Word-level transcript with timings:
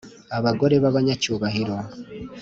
Abagore 0.37 0.75
b 0.83 0.85
abanyacyubahiro 0.91 1.75